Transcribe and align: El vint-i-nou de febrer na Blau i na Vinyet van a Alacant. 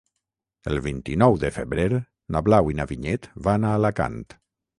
El 0.69 0.77
vint-i-nou 0.85 1.37
de 1.43 1.51
febrer 1.57 1.85
na 2.37 2.41
Blau 2.49 2.73
i 2.73 2.77
na 2.81 2.89
Vinyet 2.93 3.29
van 3.51 3.71
a 3.71 3.77
Alacant. 3.83 4.19